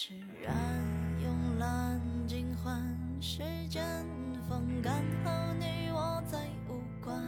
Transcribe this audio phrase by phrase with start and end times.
[0.00, 0.54] 释然
[1.20, 3.82] 慵懒尽欢，时间
[4.48, 6.38] 风干后你我再
[6.68, 7.20] 无关。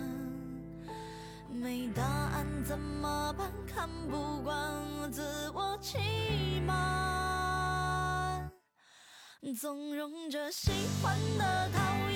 [1.49, 3.51] 没答案怎么办？
[3.67, 8.49] 看不惯自我欺瞒，
[9.61, 10.71] 纵容着喜
[11.03, 12.10] 欢的、讨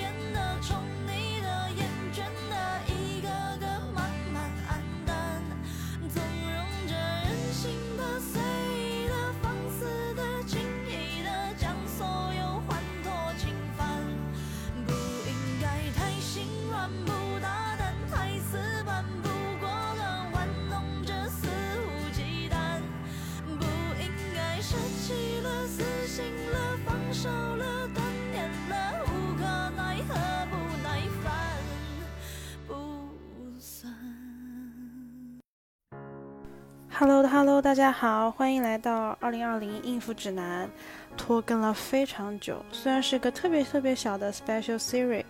[36.97, 40.69] Hello，Hello，大家好，欢迎来到二零二零应付指南。
[41.17, 45.25] 拖更了非常久，虽然是个特别特别小的 Special Series，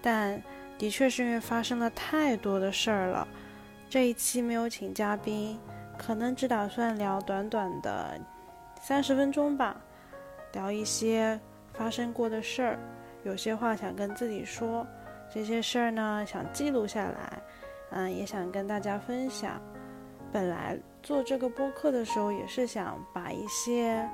[0.00, 0.40] 但
[0.78, 3.26] 的确是因为发生了太多的事儿了。
[3.90, 5.58] 这一期没有请嘉宾，
[5.98, 8.16] 可能只打算聊短短的
[8.80, 9.76] 三十分钟吧，
[10.52, 11.38] 聊一些
[11.72, 12.78] 发生过的事儿，
[13.24, 14.86] 有些话想跟自己说，
[15.34, 17.42] 这些事儿呢想记录下来，
[17.90, 19.60] 嗯，也想跟大家分享。
[20.30, 20.78] 本来。
[21.08, 24.06] 做这个播客的时候，也是想把一些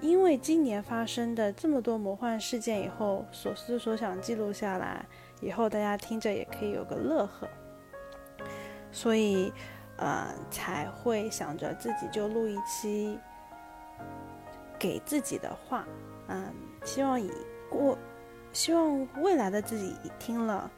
[0.00, 5.04] 因为今年发生的这么多魔幻事件以后所思所想记录下来，
[5.40, 7.48] 以后大家听着也可以有个乐呵。
[8.92, 9.52] 所以，
[9.96, 13.18] 呃，才会想着自己就录一期
[14.78, 15.84] 给自己的话，
[16.28, 17.28] 嗯，希望以
[17.68, 17.98] 过，
[18.52, 20.70] 希望未来的自己听了。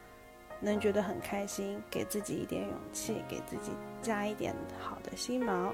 [0.66, 3.71] 能觉得很开心，给自己一点勇气，给自己
[4.03, 5.72] 加一点好的心毛，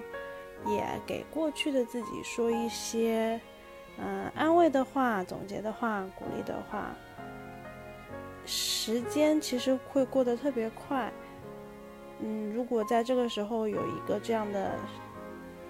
[0.67, 3.41] 也给过去的自己说一些，
[3.99, 6.91] 嗯，安慰的话、总结的话、鼓励的话。
[8.45, 11.11] 时间其实会过得特别快，
[12.21, 14.73] 嗯，如果在这个时候有一个这样的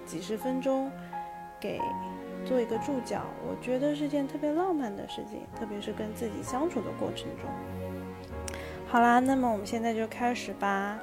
[0.04, 0.90] 几十分钟，
[1.60, 1.78] 给
[2.44, 7.48] 做一个注脚，我觉得是件特别浪漫的事情，特别是跟自己相处的过程中。
[8.92, 10.98] 好啦，那么我们现在就开始吧。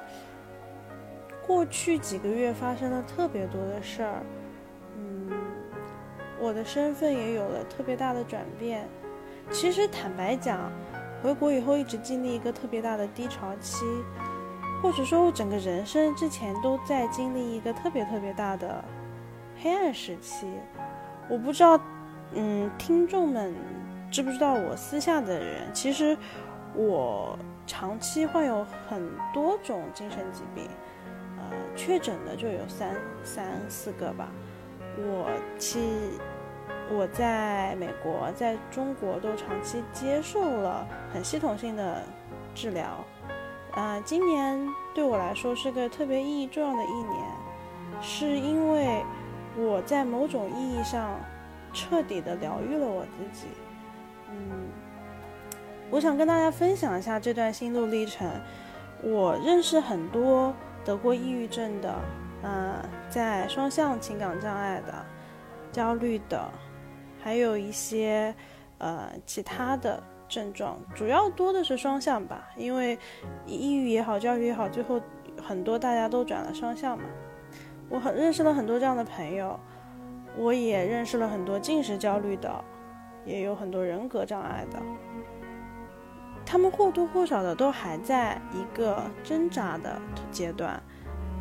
[1.44, 4.22] 过去几个月发生了特别多的事儿，
[4.96, 5.28] 嗯，
[6.40, 8.88] 我的身份也有了特别大的转变。
[9.50, 10.70] 其实坦白讲，
[11.20, 13.84] 回国以后一直经历一个特别大的低潮期，
[14.80, 18.84] 或者说我整个人生之前都在经历一个特别特别大的
[19.60, 20.46] 黑暗时期。
[21.28, 21.80] 我不知道，
[22.34, 23.52] 嗯，听众们
[24.12, 26.16] 知不知道我私下的人，其实
[26.76, 27.36] 我。
[27.70, 30.68] 长期患有很多种精神疾病，
[31.38, 34.28] 呃，确诊的就有三三四个吧。
[34.98, 35.78] 我其
[36.90, 42.02] 我在美国，在中国都长期接受了很系统性的
[42.56, 43.04] 治疗。
[43.76, 44.60] 呃，今年
[44.92, 47.24] 对我来说是个特别意义重要的一年，
[48.02, 49.00] 是因为
[49.56, 51.20] 我在某种意义上
[51.72, 53.46] 彻底的疗愈了我自己。
[54.28, 54.68] 嗯。
[55.90, 58.30] 我想跟大家分享一下这段心路历程。
[59.02, 61.94] 我认识很多得过抑郁症的，
[62.42, 64.94] 呃，在双向情感障碍的、
[65.72, 66.48] 焦虑的，
[67.20, 68.34] 还有一些
[68.78, 72.96] 呃其他的症状，主要多的是双向吧，因为
[73.46, 75.00] 抑郁也好，焦虑也好，最后
[75.42, 77.04] 很多大家都转了双向嘛。
[77.88, 79.58] 我很认识了很多这样的朋友，
[80.36, 82.64] 我也认识了很多进食焦虑的，
[83.24, 84.78] 也有很多人格障碍的。
[86.50, 90.02] 他们或多或少的都还在一个挣扎的
[90.32, 90.82] 阶段，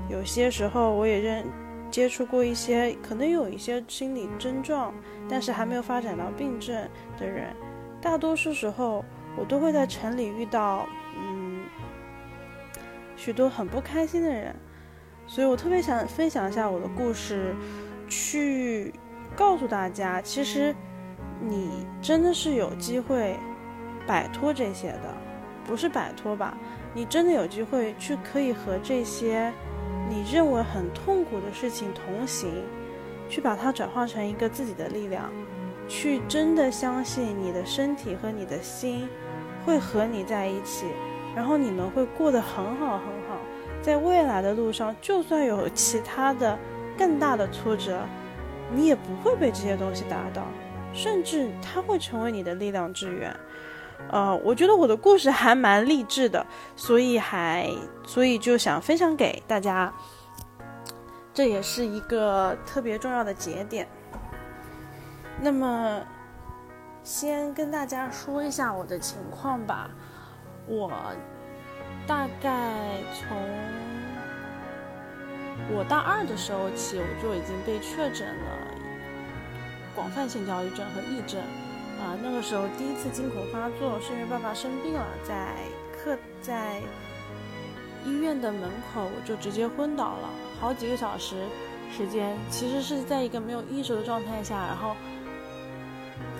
[0.07, 1.43] 有些时候我也认
[1.89, 4.93] 接触过一些可能有一些心理症状，
[5.27, 7.55] 但是还没有发展到病症的人。
[7.99, 9.03] 大多数时候，
[9.35, 11.63] 我都会在城里遇到，嗯，
[13.15, 14.55] 许多很不开心的人，
[15.25, 17.55] 所以我特别想分享一下我的故事，
[18.07, 18.93] 去
[19.35, 20.75] 告诉大家，其实
[21.41, 23.35] 你真的是有机会。
[24.09, 25.13] 摆脱这些的，
[25.67, 26.57] 不是摆脱吧？
[26.95, 29.53] 你真的有机会去可以和这些
[30.09, 32.49] 你认为很痛苦的事情同行，
[33.29, 35.29] 去把它转化成一个自己的力量，
[35.87, 39.07] 去真的相信你的身体和你的心
[39.63, 40.87] 会和你在一起，
[41.35, 43.39] 然后你们会过得很好很好。
[43.79, 46.57] 在未来的路上，就算有其他的
[46.97, 48.01] 更大的挫折，
[48.73, 50.47] 你也不会被这些东西打倒，
[50.93, 53.31] 甚至它会成为你的力量之源。
[54.09, 57.69] 呃，我觉得我的故事还蛮励志的，所以还
[58.07, 59.93] 所以就想分享给大家，
[61.33, 63.87] 这也是一个特别重要的节点。
[65.41, 66.01] 那么，
[67.03, 69.89] 先跟大家说一下我的情况吧，
[70.65, 70.91] 我
[72.07, 73.37] 大概从
[75.71, 78.51] 我大二的时候起，我就已经被确诊了
[79.95, 81.39] 广泛性焦虑症和抑郁症。
[81.99, 85.53] 啊，那个时候第一次惊恐发作是因为爸爸生病了，在
[85.91, 86.81] 客在
[88.05, 90.29] 医院的门口我就直接昏倒了，
[90.59, 91.35] 好几个小时
[91.95, 94.95] 时间，其实是在一个没有意识的状态下，然后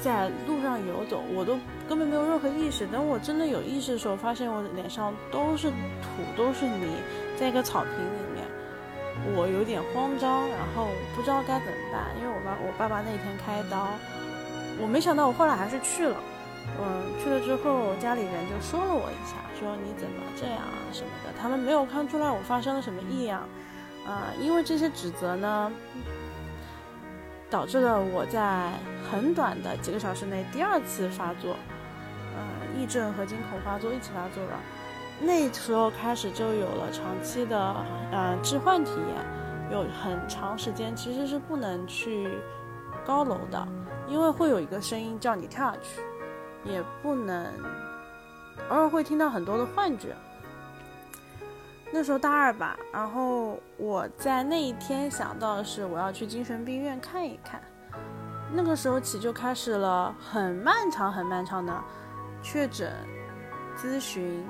[0.01, 2.87] 在路上游走，我都根本没有任何意识。
[2.87, 5.75] 等我真的有意识的时候，发现我脸上都是土，
[6.37, 6.87] 都是泥，
[7.37, 13.89] 在一个草坪里面，我有点慌张，然后不知道该怎么办，因为我爸我爸爸那天开刀。
[14.81, 16.15] 我没想到，我后来还是去了。
[16.77, 21.33] 嗯，去了之后，家里人就说了我一下，说你怎么这样啊什么的。
[21.41, 23.41] 他们没有看出来我发生了什么异样，
[24.05, 25.71] 啊，因为这些指责呢，
[27.49, 28.71] 导致了我在
[29.09, 31.55] 很短的几个小时内第二次发作，
[32.37, 34.59] 嗯，癔症和惊恐发作一起发作了。
[35.19, 37.75] 那时候开始就有了长期的
[38.13, 42.29] 嗯置换体验，有很长时间其实是不能去
[43.09, 43.67] 高楼的。
[44.07, 46.01] 因为会有一个声音叫你跳下去，
[46.63, 47.45] 也不能，
[48.69, 50.15] 偶尔会听到很多的幻觉。
[51.91, 57.61] 那时候大二吧，然后我在那一天想到的是我要去精神病院看一看。
[58.51, 61.83] 那个时候起就开始了很漫长、很漫长的
[62.41, 62.91] 确诊、
[63.77, 64.43] 咨询、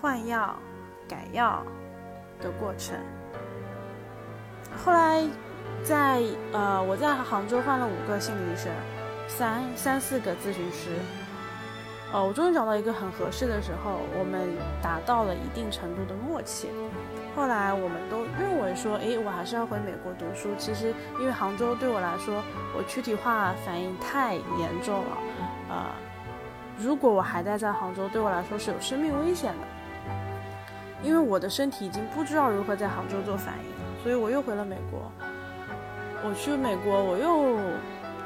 [0.00, 0.56] 换药、
[1.06, 1.62] 改药
[2.40, 2.98] 的过程。
[4.82, 5.26] 后来。
[5.82, 6.22] 在
[6.52, 8.72] 呃，我在杭州换了五个心理医生，
[9.26, 10.90] 三三四个咨询师，
[12.12, 14.48] 呃，我终于找到一个很合适的时候，我们
[14.80, 16.68] 达到了一定程度的默契。
[17.34, 20.50] 后来我们都认为说，诶，我还是要回美国读书。
[20.58, 22.42] 其实因为杭州对我来说，
[22.76, 25.18] 我躯体化反应太严重了，
[25.70, 25.86] 呃，
[26.78, 29.66] 如果我还待在杭州，对我来说是有生命危险的。
[31.02, 35.10] 因为我的身体已经不知道如何在杭州做反应，所以我又回了美国。
[36.24, 37.58] 我去美国，我又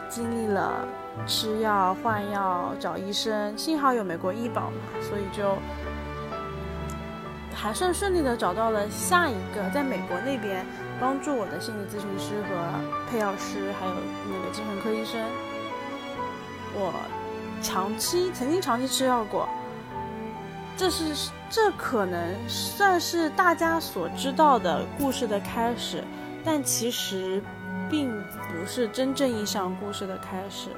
[0.08, 0.86] 经历了
[1.26, 5.56] 吃药、换药、找医生，幸好有美国医保嘛，所以就
[7.54, 10.64] 还算顺利的找到了下一个在美国那边
[11.00, 13.94] 帮助我的心理咨询师和配药师，还有
[14.28, 15.18] 那个精神科医生。
[16.74, 16.92] 我
[17.62, 19.48] 长期曾经长期吃药过，
[20.76, 26.04] 这是这可能算是大家所知道的故事的开始，
[26.44, 27.42] 但其实。
[27.90, 30.70] 并不是真正意义上故事的开始。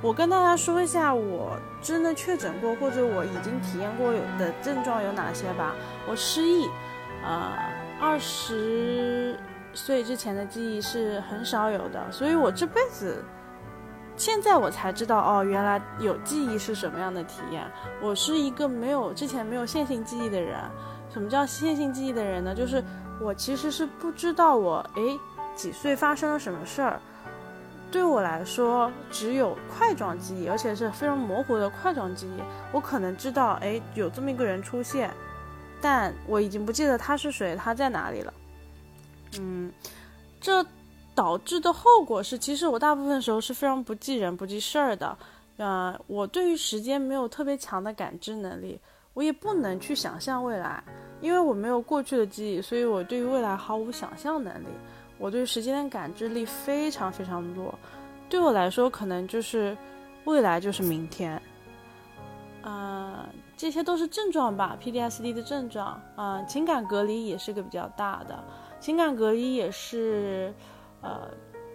[0.00, 5.74] 我跟大家说一下，我真的确诊过或者我已经体验过有的症状有哪些吧。
[6.08, 6.68] 我失忆，
[7.24, 7.52] 呃，
[8.00, 9.36] 二十
[9.74, 13.24] 岁之前的记忆是很少有的，所以我这辈子
[14.16, 17.68] 现在我才知道哦，原来有记忆是什么样的体验。
[18.00, 20.58] 我是一个没有之前没有线性记忆的人。
[21.10, 22.54] 什么叫线性记忆的人呢？
[22.54, 22.84] 就是
[23.20, 25.18] 我其实是不知道我诶。
[25.58, 27.00] 几岁发生了什么事儿？
[27.90, 32.40] 对我来说，只有块状记忆，而且是非常模糊的块状记忆。
[32.70, 35.10] 我可能知道，哎，有这么一个人出现，
[35.80, 38.32] 但我已经不记得他是谁，他在哪里了。
[39.40, 39.72] 嗯，
[40.40, 40.64] 这
[41.14, 45.18] 导致的后果是，其实我大部分时候是非常不记人、不记事儿的。
[45.56, 48.78] 啊，我对于时间没有特别强的感知能力，
[49.12, 50.84] 我也不能去想象未来，
[51.20, 54.68] 因为我没有过去的记忆，所以我对于未来毫无想象能力。
[55.18, 57.74] 我对时间的感知力非常非常弱，
[58.28, 59.76] 对我来说，可能就是
[60.24, 61.40] 未来就是明天。
[62.62, 66.00] 啊，这些都是症状吧，PDSD 的症状。
[66.14, 68.44] 啊，情感隔离也是个比较大的，
[68.78, 70.54] 情感隔离也是，
[71.00, 71.28] 呃，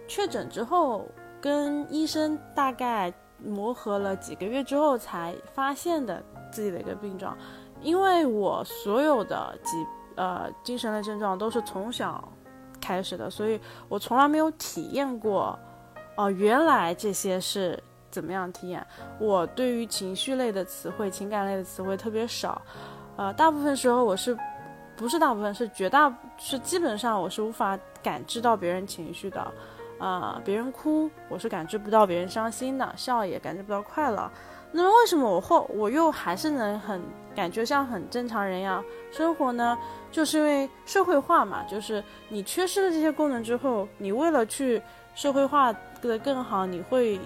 [0.08, 1.06] 确诊之后
[1.40, 7.36] 跟医生大概磨合了几个月之后才发现的自己的一个病状，
[7.82, 9.76] 因为我所有的疾
[10.14, 12.26] 呃精神类症状都是从小。
[12.84, 15.58] 开始的，所以我从来没有体验过，
[16.16, 18.86] 哦，原来这些是怎么样体验？
[19.18, 22.60] 我对于情绪类的词汇、情感类的词汇特别少，
[23.16, 24.36] 呃，大部分时候我是，
[24.96, 29.52] 不是大部分是绝大是基本上我是无法感知到别人情绪的，
[29.98, 34.30] 啊，别人哭我是感知不到别人伤心的，笑也感知不到快乐。
[34.76, 37.00] 那么为什么我后我又还是能很
[37.32, 39.78] 感觉像很正常人一样生活呢？
[40.10, 44.82] 就是因为社会化嘛，就是你缺失了这些功能之后，你为了去
[45.14, 47.20] 社会化的更好，你会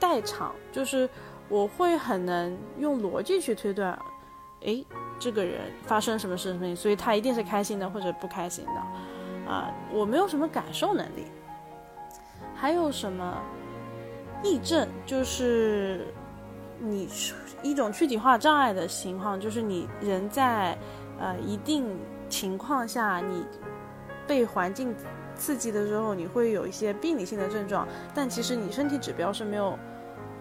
[0.00, 1.08] 代偿，就是
[1.48, 3.96] 我会很能用逻辑去推断，
[4.62, 4.84] 诶，
[5.20, 11.26] 这个人发生什么事情，所以他一定是开心的或者不开心的，啊，我没有什么感受能力。
[12.54, 13.40] 还有什么
[14.42, 16.06] 癔症，就是
[16.80, 17.08] 你
[17.62, 20.76] 一种躯体化障碍的情况，就是你人在
[21.18, 21.94] 呃一定
[22.28, 23.44] 情况下，你
[24.26, 24.94] 被环境
[25.36, 29.78] 刺激的时候，你会有一些病理性的症状，但其实你身体指标是没有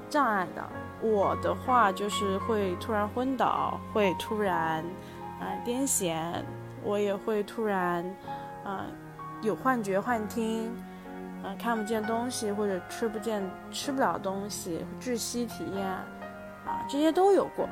[0.09, 0.63] 障碍的。
[1.01, 4.83] 我的话就是会突然昏倒，会突然
[5.39, 6.43] 啊癫痫，
[6.83, 8.03] 我也会突然
[8.63, 8.85] 啊
[9.41, 10.71] 有幻觉、幻听。
[11.41, 13.41] 嗯，看不见东西或者吃不见、
[13.71, 15.85] 吃不了东西，窒息体验，
[16.87, 17.67] 这些都有过。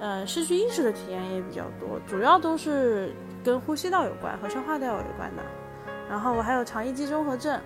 [0.00, 3.12] 嗯，失去意识的体验也比较多，主要都是
[3.44, 5.42] 跟呼吸道有关和消化道有关的。
[6.08, 7.60] 然后我还有肠易激综合症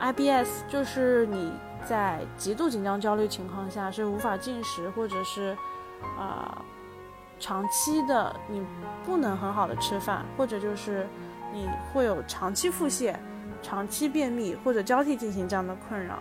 [0.00, 1.52] ，IBS，就是你
[1.84, 5.56] 在极度紧张、焦虑情况下是无法进食，或者是
[6.18, 6.60] 啊，
[7.38, 8.62] 长期的你
[9.06, 11.06] 不能很好的吃饭，或者就是
[11.52, 13.14] 你会有长期腹泻。
[13.62, 16.18] 长期便秘或者交替进行这样的困扰，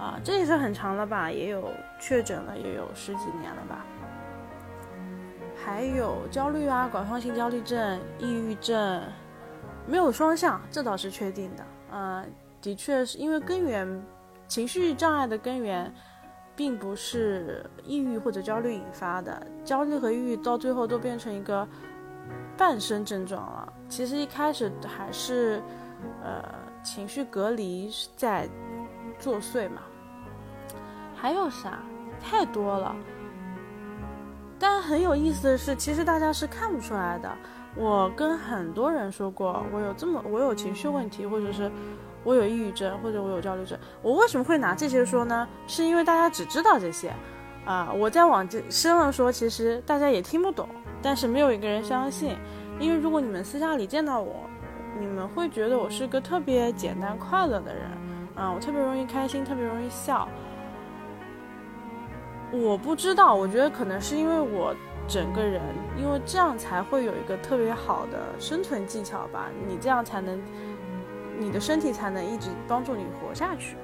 [0.00, 1.30] 啊，这也是很长了吧？
[1.30, 3.84] 也有确诊了，也有十几年了吧？
[5.62, 9.02] 还有焦虑啊，广泛性焦虑症、抑郁症，
[9.86, 11.64] 没有双向，这倒是确定的。
[11.92, 14.02] 嗯，的确是因为根源，
[14.48, 15.92] 情绪障碍的根源，
[16.56, 21.68] 并不是抑郁或者焦虑引发的，焦虑和抑郁到最后都变成一个
[22.56, 23.70] 半身症状了。
[23.86, 25.62] 其实一开始还是。
[26.24, 26.42] 呃，
[26.82, 28.48] 情绪隔离在
[29.18, 29.82] 作祟嘛？
[31.20, 31.78] 还有啥？
[32.20, 32.94] 太多了。
[34.58, 37.30] 但很有意思的是，其实大家是看不出来的。
[37.74, 41.70] 我跟很多人说过，我有这么，我有情绪问题，或者是
[42.24, 43.78] 我有抑郁症，或者我有焦虑症。
[44.02, 45.48] 我为什么会拿这些说呢？
[45.66, 47.10] 是因为大家只知道这些
[47.64, 47.90] 啊。
[47.96, 50.68] 我再往这深了说，其实大家也听不懂，
[51.00, 52.36] 但是没有一个人相信。
[52.78, 54.42] 因为如果你们私下里见到我，
[54.98, 57.84] 你们会觉得我是个特别简单快乐的人，
[58.34, 60.28] 啊，我特别容易开心，特别容易笑。
[62.52, 64.74] 我不知道，我觉得可能是因为我
[65.06, 65.62] 整个人，
[65.96, 69.48] 因为这样才会有一个特别好的生存技巧吧。
[69.66, 70.40] 你这样才能，
[71.38, 73.76] 你的身体才能一直帮助你活下去。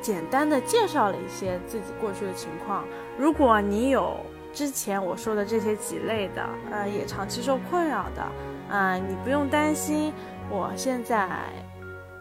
[0.00, 2.84] 简单的介绍了一些自己过去的情况，
[3.18, 4.16] 如果你有
[4.52, 8.22] 之前我说的这些几类的，呃，也长期受困扰的。
[8.68, 10.12] 啊，你不用担心，
[10.50, 11.28] 我现在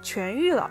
[0.01, 0.69] 痊愈了。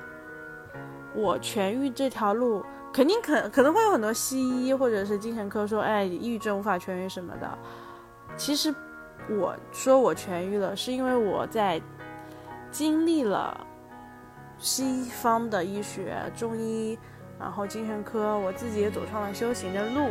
[1.15, 7.59] 我痊愈这条路，肯定可可能会有很多西医或者是精神科说，哎，抑郁症无法痊愈什么的。
[8.37, 8.73] 其实
[9.29, 11.83] 我说我痊愈了，是因为我在
[12.71, 13.67] 经历了
[14.59, 16.97] 西方的医学、中医，
[17.41, 20.11] 然后精神科，我自己也走上了修行的路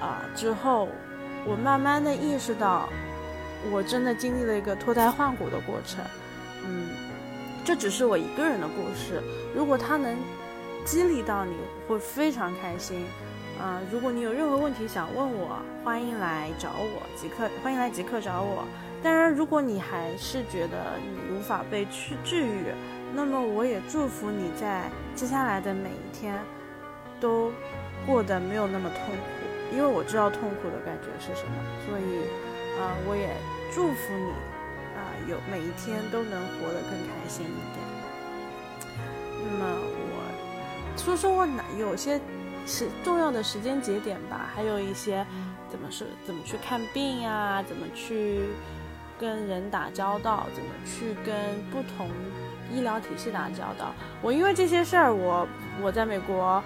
[0.00, 0.20] 啊。
[0.34, 0.88] 之后，
[1.46, 2.88] 我慢慢的意识到。
[3.70, 6.02] 我真的经历了一个脱胎换骨的过程，
[6.64, 6.88] 嗯，
[7.62, 9.22] 这只是我一个人的故事。
[9.54, 10.16] 如果他能
[10.82, 11.52] 激励到你，
[11.90, 13.04] 会非常开心。
[13.58, 18.64] 啊，如果你有任何问题想问我，欢迎来找我，即刻欢迎来即刻找我。
[19.02, 22.72] 当然，如果你还是觉得你无法被去治愈，
[23.12, 26.38] 那么我也祝福你在接下来的每一天
[27.18, 27.50] 都
[28.06, 31.52] 过得没有那么痛苦，因为我知道痛苦的感觉是什么，
[31.88, 32.22] 所以。
[32.80, 33.28] 啊，我也
[33.74, 34.30] 祝福你，
[34.96, 37.84] 啊，有每一天都能活得更开心一点。
[39.44, 39.76] 那么
[41.00, 42.20] 说说我哪有些
[42.66, 45.26] 时重要的时间节点吧，还有一些
[45.70, 48.50] 怎么是怎么去看病呀，怎么去
[49.18, 51.34] 跟人打交道，怎么去跟
[51.70, 52.08] 不同
[52.72, 53.92] 医疗体系打交道。
[54.20, 55.48] 我因为这些事儿，我
[55.82, 56.62] 我在美国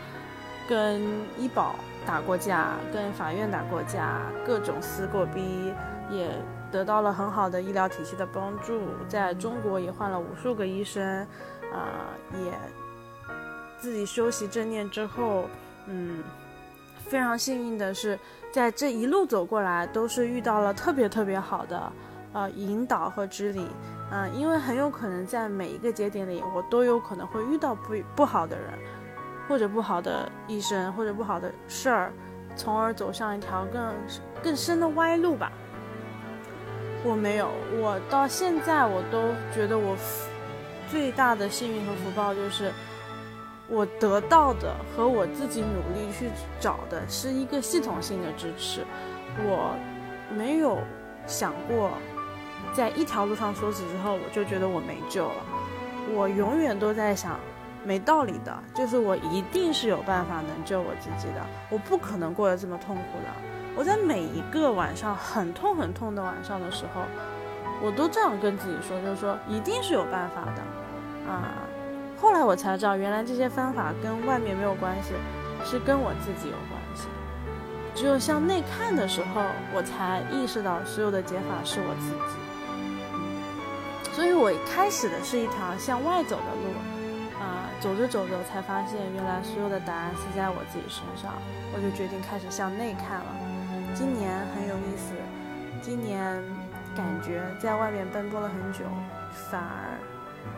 [0.68, 1.00] 跟
[1.38, 5.72] 医保打过架，跟法院打过架，各种撕过逼。
[6.10, 6.28] 也
[6.70, 11.02] 得到了很好的医疗体系的帮助，在中国也换了无数个医生，
[11.72, 12.52] 啊，也
[13.84, 15.44] 自己修习正念之后，
[15.84, 16.24] 嗯，
[17.06, 18.18] 非常幸运的是，
[18.50, 21.92] 在这一路走过来，都是遇到了特别特别好的，
[22.32, 23.68] 呃，引导和指引，
[24.10, 28.66] 嗯，因为很有可能在每一个节点里，我都有可能会遇到不不好的人，
[29.46, 32.10] 或者不好的医生，或者不好的事儿，
[32.56, 33.94] 从而走向一条更
[34.42, 35.52] 更深的歪路吧。
[37.04, 39.94] 我没有，我到现在我都觉得我
[40.90, 42.72] 最大的幸运和福报就是，
[43.68, 46.28] 我得到的和我自己努力去
[46.60, 48.84] 找的是一个系统性的支持。
[49.38, 49.74] 我
[50.30, 50.78] 没有
[51.26, 51.90] 想过，
[52.74, 55.44] 在一条路上说死之后，我就觉得我没救了。
[56.14, 57.40] 我永远都在想，
[57.84, 61.40] 没道理的，就是我一定是有办法能救我自己的，
[61.70, 63.30] 我不可能过得这么痛苦的。
[63.74, 67.00] 我在每一个晚上很痛很痛的晚上的时候，
[67.82, 71.54] 我都这样跟自己说，就是说一定是有办法的，啊！
[72.24, 75.12] 后来我才知道，原来这些方法跟外面没有关系，
[75.62, 77.06] 是跟我自己有关系。
[77.94, 79.42] 只有向内看的时候，
[79.74, 84.14] 我才意识到所有的解法是我自己。
[84.14, 86.72] 所以我开始的是一条向外走的路，
[87.38, 91.30] 啊，走着走着才发现，原来所有的答案是在我自己身上，
[91.74, 93.26] 我就决定开始向内看了。
[93.94, 95.12] 今年很有意思，
[95.82, 96.42] 今年
[96.96, 98.86] 感觉在外面奔波了很久，
[99.50, 99.92] 反而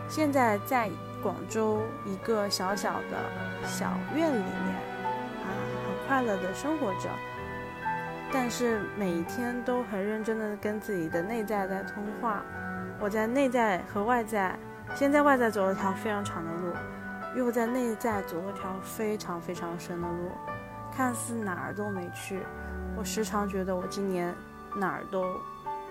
[0.09, 0.89] 现在在
[1.27, 4.77] 广州一个小小的小院里面
[5.43, 5.51] 啊，
[5.85, 7.11] 很快乐的生活着。
[8.33, 12.45] 但是每一天都很认真的跟自己的内在在通话。
[13.01, 14.57] 我在内在和外在，
[14.95, 16.73] 先在外在走了条非常长的路，
[17.37, 20.31] 又在内在走了条非常非常深的路，
[20.95, 22.39] 看似哪儿都没去。
[22.97, 24.33] 我时常觉得，我今年
[24.77, 25.25] 哪儿都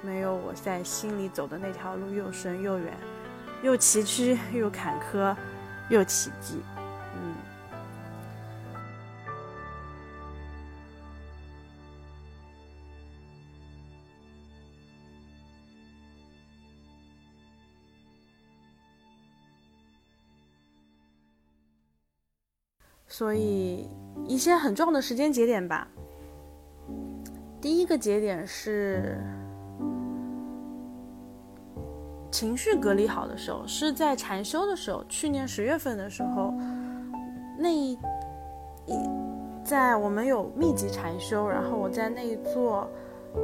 [0.01, 2.93] 没有我在心里走的那条路又深又远，
[3.65, 5.35] 又崎岖又坎坷，
[5.89, 6.61] 又奇迹。
[7.15, 7.33] 嗯。
[23.07, 23.89] 所以，
[24.27, 25.87] 一些很重要的时间节点吧。
[27.59, 29.19] 第一个节点是
[32.35, 35.01] 情绪隔离好的时候，是在禅修的时候。
[35.07, 36.53] 去年十月份的时候，
[37.57, 37.97] 那一
[39.63, 42.89] 在我们有密集禅修，然后我在那一座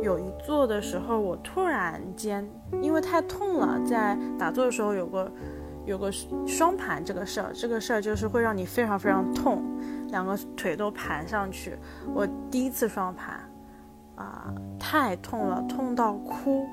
[0.03, 2.45] 有一座的时候，我突然间
[2.81, 5.31] 因为太痛了，在打坐的时候有个
[5.85, 6.11] 有个
[6.45, 9.63] 双盘这个事儿，这个事儿就是会让你非常非常痛，
[10.09, 11.77] 两个腿都盘上去。
[12.13, 13.39] 我第一次双盘。
[14.17, 16.67] 啊，太痛了，痛到哭。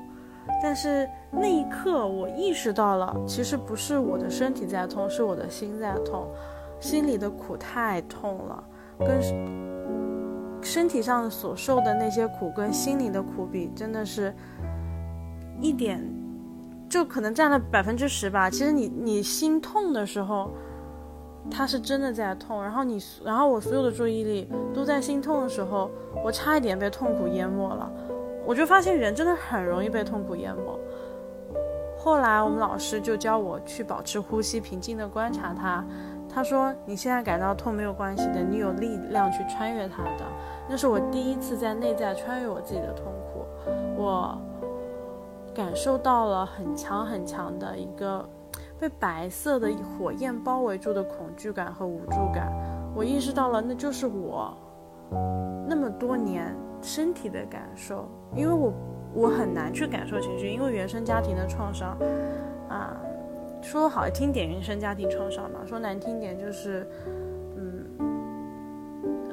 [0.61, 6.27] 但是那一刻，我意识到了，其实不是我的身体在痛，是我的心在痛。
[6.79, 8.63] 心里的苦太痛了，
[8.99, 9.21] 跟
[10.61, 14.33] 身体上所受的那些苦，跟心里的苦比，真的是
[15.59, 16.01] 一点，
[16.87, 18.49] 就可能占了百分之十吧。
[18.49, 20.51] 其实你你心痛的时候。
[21.49, 25.89] 他是真的在痛，然后你，然后我所有的注意力都在心痛的时候，
[26.23, 27.89] 我差一点被痛苦淹没了。
[28.49, 30.79] 我就发现人真的很容易被痛苦淹没。
[31.95, 35.85] 后来我们老师就教我去保持呼吸，平静的观察它。
[36.27, 40.25] 他说：“你现在感到痛没有关系的，你有力量去穿越它的。”
[40.67, 43.45] 那是我第一次在内在穿越我自己的痛苦，
[43.95, 44.35] 我
[45.53, 48.27] 感受到了很强很强的一个。
[48.79, 52.51] 被白色的火焰包围住的恐惧感和无助感，
[52.95, 54.57] 我意识到了，那就是我
[55.67, 58.09] 那么多年身体的感受。
[58.35, 58.73] 因为我
[59.13, 61.97] 我很难去感受情绪，因为原生家庭的创伤
[62.69, 62.95] 啊，
[63.61, 66.87] 说好听点原生家庭创伤嘛，说难听点就是
[67.55, 67.85] 嗯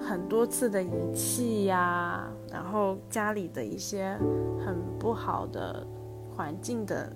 [0.01, 4.17] 很多次的遗弃呀，然后家里的一些
[4.65, 5.87] 很不好的
[6.35, 7.13] 环境的。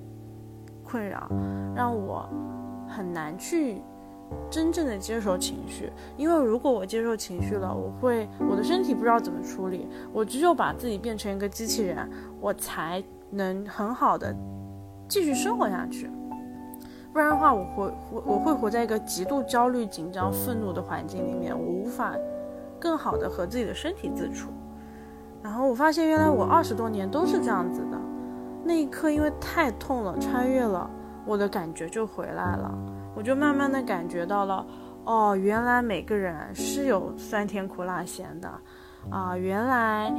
[0.82, 1.30] 困扰
[1.76, 2.28] 让我
[2.88, 3.80] 很难去
[4.50, 12.08] 真正的接受情绪，因为如果我接受情绪了，我会我的身体不知道怎么处理，我只有把自己变成一个机器人，
[12.40, 14.34] 我才能很好的
[15.08, 16.10] 继续生活下去。
[17.12, 22.14] 不然的话，我活我我会活在一个极度焦虑、紧张、愤怒的环境里面，我无法
[22.78, 24.50] 更好的和自己的身体自处。
[25.42, 27.98] 然后我发现，原来我二十多年都是这样子的。
[28.62, 30.88] 那一刻，因为太痛了，穿越了，
[31.24, 32.72] 我的感觉就回来了。
[33.14, 34.66] 我就慢慢的感觉到了，
[35.04, 38.48] 哦，原来每个人是有酸甜苦辣咸的，
[39.10, 40.12] 啊，原来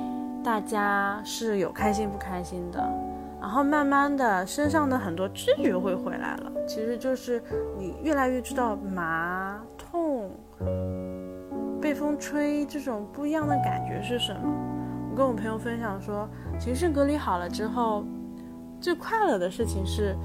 [0.44, 2.80] 大家是有开心不开心的。
[3.40, 6.52] 然后慢慢的，身上的很多知觉会回来了。
[6.68, 7.42] 其实就是
[7.78, 10.30] 你越来越知道麻、痛、
[11.82, 14.42] 被风吹这种不一样的感觉是什么。
[15.10, 18.06] 我跟我朋友分享说，情绪隔离好了之后。
[18.80, 20.18] 最快乐的事情是，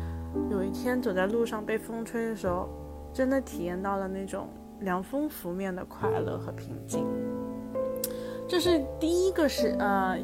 [0.51, 2.68] 有一天走在路上被风吹的时候，
[3.12, 4.49] 真的体验到了那种
[4.81, 7.07] 凉风拂面的快乐和平静。
[8.49, 10.16] 这是第一个是呃，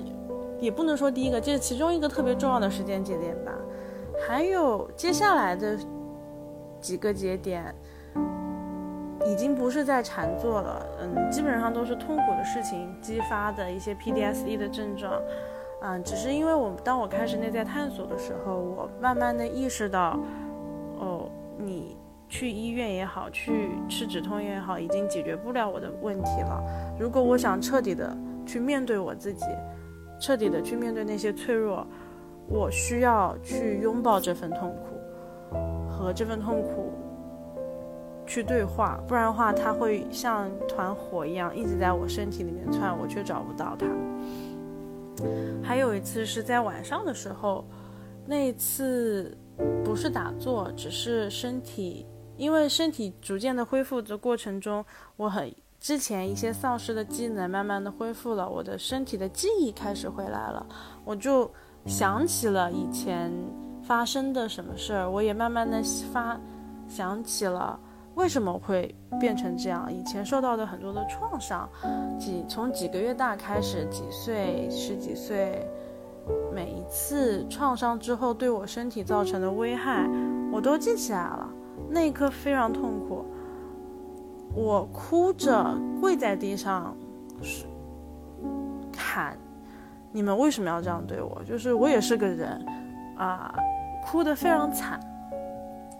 [0.60, 3.52] 也不能说第一个，这是其中一个特别重要的时间节点吧。
[4.26, 5.76] 还有接下来的
[6.80, 7.74] 几个节点，
[9.26, 15.20] 已经不是在禅坐了，嗯，基本上都是痛苦的事情激发的一些 PDSD 的症状，
[15.84, 20.18] 嗯，只是因为我当我开始内在探索的时候，我慢慢的意识到，
[20.98, 21.96] 哦，你
[22.28, 26.62] 去医院也好，去吃止痛药也好，已经解决不了我的问题了。
[26.98, 28.16] 如果我想彻底的
[28.46, 29.44] 去面对我自己，
[30.20, 31.84] 彻底的去面对那些脆弱，
[32.48, 35.58] 我需要去拥抱这份痛苦，
[35.90, 36.92] 和这份痛苦。
[38.24, 43.86] 去对话，不然的话，它会像团火一样一直在我身体里面窜，我却找不到它。
[45.62, 47.64] 还有一次是在晚上的时候，
[48.26, 49.36] 那一次
[49.84, 52.06] 不是打坐，只是身体，
[52.36, 54.84] 因为身体逐渐的恢复的过程中，
[55.16, 60.66] 我很之前一些丧失的机能慢慢的恢复了，我的身体的记忆开始回来了，
[61.04, 61.50] 我就
[61.86, 63.32] 想起了以前
[63.82, 65.82] 发生的什么事儿，我也慢慢的
[66.12, 66.40] 发
[66.88, 67.78] 想起了。
[68.14, 69.92] 为什么会变成这样？
[69.92, 71.68] 以前受到的很多的创伤，
[72.18, 75.66] 几从几个月大开始，几岁、十几岁，
[76.52, 80.06] 每一次创伤之后对我身体造成的危害，
[80.52, 81.48] 我都记起来了。
[81.88, 83.24] 那一刻非常痛苦，
[84.54, 86.94] 我哭着跪在地上，
[88.96, 89.36] 喊
[90.12, 91.42] ：“你们为什么要这样对我？
[91.44, 92.62] 就是我也是个人，
[93.16, 93.54] 啊，
[94.04, 95.00] 哭得非常惨。”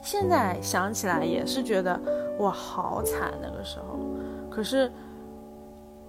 [0.02, 1.98] 现在想起来也是觉得
[2.36, 4.00] 我好惨那个时候，
[4.50, 4.90] 可是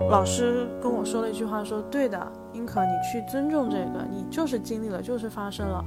[0.10, 2.20] 老师跟我说了一句话，说对的，
[2.54, 5.86] 英可，你去尊重这个，你就是经历了，就是发生了，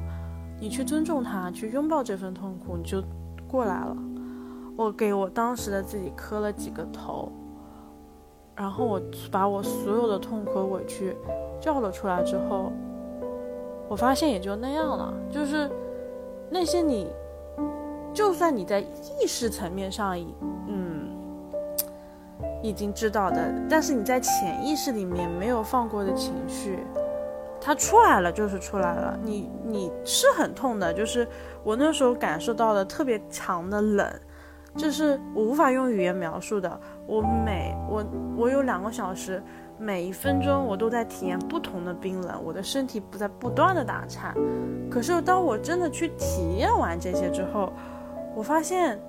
[0.60, 3.02] 你去尊重它，去拥抱这份痛苦，你就
[3.48, 3.96] 过来了。
[4.76, 7.32] 我给我当时的自己磕了几个头，
[8.54, 11.16] 然后我把我所有的痛苦委屈
[11.60, 12.70] 叫了出来之后，
[13.88, 15.68] 我发现也就那样了，就是
[16.48, 17.08] 那些你。
[18.16, 20.34] 就算你在意识层面上已
[20.68, 21.10] 嗯
[22.62, 26.78] 已经知道的，但是你在潜意识里面没有放过的情绪，
[27.60, 29.18] 它出来了就是出来了。
[29.22, 31.28] 你你是很痛的，就是
[31.62, 34.10] 我那时候感受到的特别强的冷，
[34.74, 36.80] 就是我无法用语言描述的。
[37.06, 39.42] 我每我我有两个小时，
[39.78, 44.34] 每一分钟我都在体验不同的冰冷，我的身体不在不断的打颤。
[44.90, 47.70] 可是当我真的去体验完这些之后，
[48.36, 49.00] 我发现，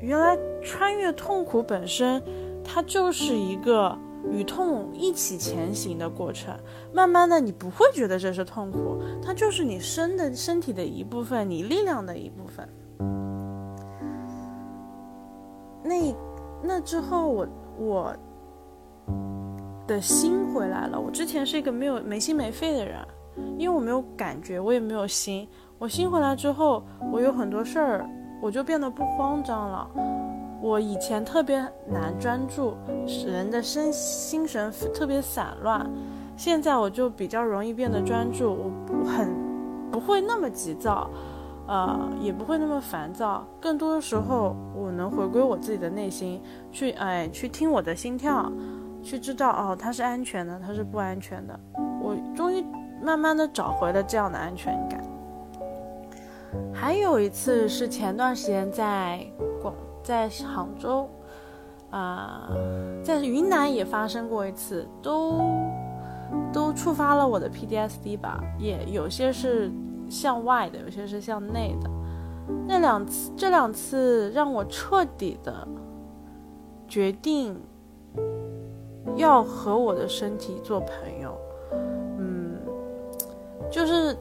[0.00, 2.22] 原来穿越痛苦本身，
[2.62, 3.96] 它就是一个
[4.30, 6.54] 与痛一起前行的过程。
[6.92, 12.68] 慢慢的，你不会觉得这是痛苦，它就是你身的身体的一部分，你力量的一部分。
[15.82, 16.14] 那
[16.62, 18.16] 那之后，我我
[19.86, 21.00] 的心回来了。
[21.00, 22.98] 我之前是一个没有没心没肺的人，
[23.56, 25.48] 因为我没有感觉，我也没有心。
[25.78, 28.06] 我心回来之后，我有很多事儿。
[28.44, 29.88] 我就变得不慌张了。
[30.60, 32.74] 我以前特别难专注，
[33.06, 35.90] 使人的身心神特别散乱。
[36.36, 38.70] 现在我就比较容易变得专注，我
[39.08, 39.34] 很
[39.90, 41.08] 不会那么急躁，
[41.66, 43.42] 呃，也不会那么烦躁。
[43.58, 46.38] 更多的时候，我能回归我自己的内心，
[46.70, 48.52] 去哎去听我的心跳，
[49.02, 51.58] 去知道哦它是安全的，它是不安全的。
[52.02, 52.62] 我终于
[53.00, 55.02] 慢慢的找回了这样的安全感。
[56.72, 59.24] 还有一次是前段时间在
[59.62, 61.08] 广，在杭州，
[61.90, 62.50] 啊，
[63.02, 65.40] 在云南也发生过一次，都
[66.52, 69.70] 都触发了我的 PDSD 吧，也有些是
[70.08, 71.90] 向外的，有些是向内的。
[72.66, 75.66] 那两次，这两次让我彻底的
[76.86, 77.58] 决定
[79.16, 81.36] 要和我的身体做朋友，
[82.18, 82.58] 嗯，
[83.70, 84.16] 就是。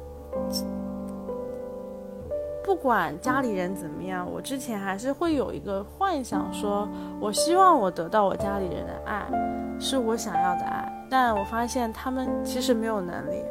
[2.83, 6.85] 不管家里人怎么样，我之前还是会有一个幻想，说
[7.17, 9.25] 我希望我得到我家里人的爱，
[9.79, 11.07] 是我想要的爱。
[11.09, 13.41] 但我发现他们其实没有能力。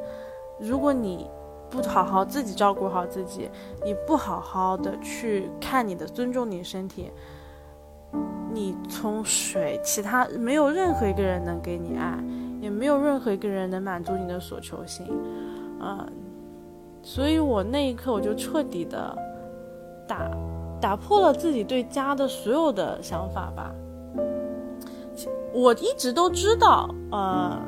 [0.60, 1.30] 如果你
[1.70, 3.50] 不好好自己照顾好自己，
[3.82, 7.10] 你不好好的去看你的尊重你身体，
[8.52, 12.22] 你从水其他没有任何一个人能给你爱，
[12.60, 15.06] 也没有任何一个人能满足你的所求心，
[15.80, 16.06] 啊。
[17.02, 19.16] 所以我那一刻我就彻底的
[20.06, 20.30] 打
[20.80, 23.74] 打破了自己对家的所有的想法吧。
[25.52, 27.60] 我一直都知道，呃，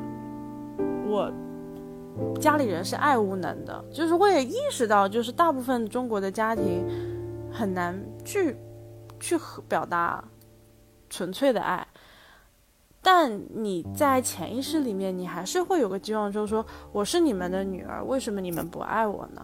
[1.07, 1.31] 我
[2.41, 6.87] 家里人是爱无能的，就是我也意识到，就是大部分中国的家庭
[7.53, 8.57] 很难去
[9.21, 9.37] 去
[9.69, 10.25] 表达
[11.11, 11.87] 纯粹的爱。
[13.05, 19.43] 但你在潜意识里面，你还是会有个期望，就是说我是你们的女儿，为什么你们不爱我呢？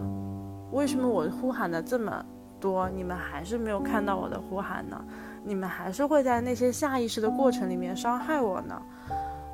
[0.73, 2.25] 为什么我呼喊的这么
[2.59, 5.05] 多，你们还是没有看到我的呼喊呢？
[5.45, 8.81] 你们还是会在那些下意识的过程里面伤害我呢？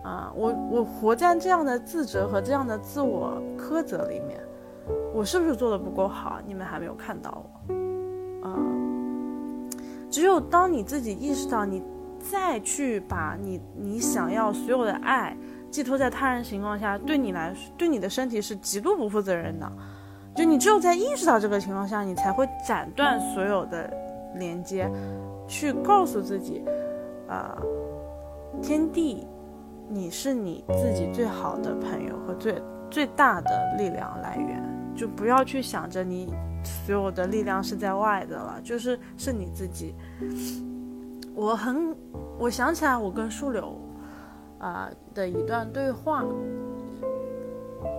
[0.04, 4.40] 啊，我我活在这样的自责和这样的自我苛责里面，
[5.12, 6.38] 我是不是做的不够好？
[6.46, 8.54] 你们还没有看到我，啊，
[10.08, 11.82] 只有当你自己意识到，你
[12.18, 15.36] 再去把你你想要所有的爱
[15.70, 19.70] 寄托在他人情况下，对你来说，对你的身体是极度不负责任的。
[20.34, 23.90] 就你只有在意识到这个情况下，你才会斩断所有的
[24.34, 24.90] 连接，
[25.48, 26.62] 去告诉自己，
[27.26, 27.56] 啊，
[28.60, 29.26] 天地，
[29.88, 34.62] 你是你自己最好的朋友和最最大的力量来源，
[34.94, 39.94] 就不要去想着你所有的力量是在外的了，就是是你自己。
[41.36, 41.94] 我很，
[42.38, 43.78] 我想起来我跟树柳，
[44.58, 46.24] 啊的一段对话。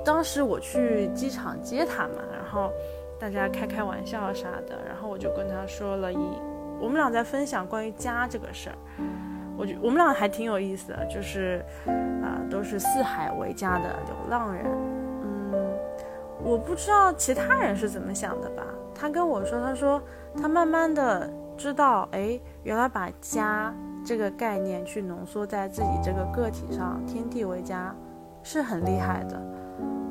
[0.04, 2.72] 当时我去机场接他嘛，然后
[3.20, 6.18] 大家开开玩笑啥的，然后我就跟他说了一，
[6.80, 8.78] 我们俩在分享关于家这个事儿，
[9.56, 14.66] 我觉我们俩还挺有意思的，就是啊都是四海为家的流浪人，
[15.22, 15.54] 嗯，
[16.44, 18.64] 我不知道其他人是怎么想的吧。
[18.96, 20.02] 他跟我说，他说
[20.42, 23.74] 他慢慢的知道，哎，原来把家
[24.06, 27.94] 这个概念去浓缩在自己这个个体上，天地为家，
[28.44, 29.42] 是很厉害的。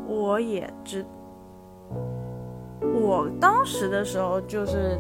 [0.07, 1.05] 我也知，
[2.81, 4.99] 我当时的时候就是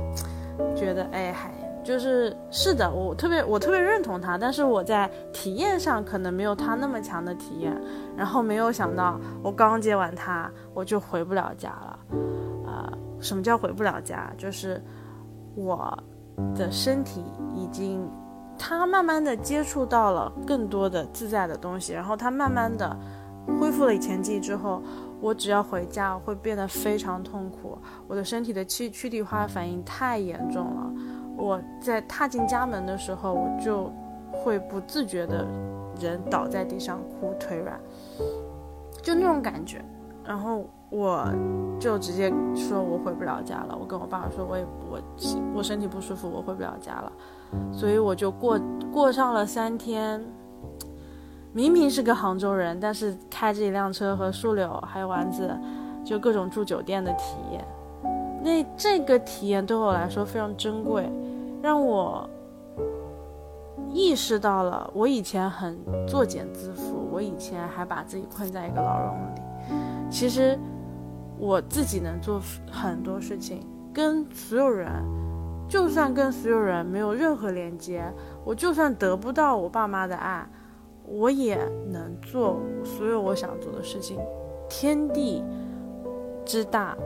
[0.74, 1.50] 觉得，哎，还
[1.84, 7.76] 就是是的，我特别我特别认同他，但是我在体验上可能没有他那么强的体验，
[8.16, 11.98] 然后没有想到我刚接完他，我就回不了家了，
[12.66, 14.32] 啊，什么叫回不了家？
[14.36, 14.82] 就是
[15.54, 15.96] 我
[16.54, 18.08] 的身体已经，
[18.58, 22.96] 他慢慢的接触到了更多的自在的东西，然后他慢慢的。
[23.60, 24.82] 恢复了以前记忆之后，
[25.20, 30.92] 我只要回家会变得非常痛苦，我的身体的躯躯体化反应太严重了。
[31.36, 33.92] 我在踏进家门的时候，我就
[34.32, 35.46] 会不自觉的
[36.00, 37.80] 人倒在地上哭，腿软，
[39.00, 39.80] 就那种感觉。
[40.26, 41.24] 然后我
[41.78, 43.76] 就直接说我回不了家了。
[43.80, 45.00] 我跟我爸爸说，我也我
[45.54, 47.12] 我身体不舒服，我回不了家了。
[47.72, 48.58] 所以我就过
[48.92, 50.22] 过上了三天。
[51.52, 55.50] 明明是个杭州人，但是开着一辆车和树柳还有丸子，
[56.04, 57.64] 就各种住酒店的体验。
[58.42, 61.10] 那这个体验对我来说非常珍贵，
[61.62, 62.28] 让我
[63.90, 69.40] 意识到了我以前很作茧自缚，我以前还把自己困在一个牢笼里。
[70.10, 70.58] 其实
[71.38, 72.40] 我自己能做
[72.70, 73.60] 很多事情，
[73.92, 74.90] 跟所有人，
[75.68, 78.02] 就算跟所有人没有任何连接，
[78.44, 80.46] 我就算得不到我爸妈的爱。
[81.08, 81.56] 我也
[81.88, 84.18] 能做所有我想做的事情，
[84.68, 85.44] 天地
[86.44, 86.96] 之大，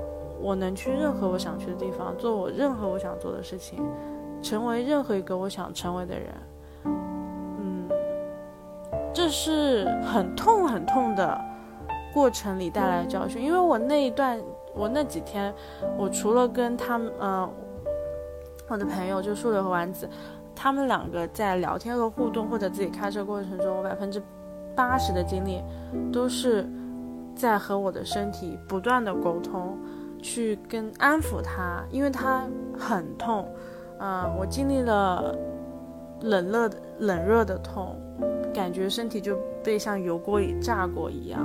[0.40, 3.78] 我能去任何我想去的地方，做我任何我想做的事情，
[4.40, 6.28] 成为任何一个我想成为的人。
[6.86, 7.88] 嗯，
[9.12, 11.38] 这是很痛很痛的
[12.12, 14.38] 过程里带来的教训，因为我那一段，
[14.74, 15.52] 我那几天，
[15.96, 17.48] 我除了跟他们，呃，
[18.68, 20.08] 我的朋友就树柳和丸子。
[20.54, 24.22] 他们两个在聊天和互动，或者自己开车过程中，我百分之
[24.76, 25.62] 八十的精力
[26.12, 26.68] 都是
[27.34, 29.78] 在和我的身体不断的沟通，
[30.20, 32.46] 去跟安抚他，因为他
[32.78, 33.48] 很痛，
[34.00, 35.34] 嗯，我经历了
[36.20, 37.96] 冷热的冷热的痛，
[38.52, 41.40] 感觉身体就被像油锅里炸过一样，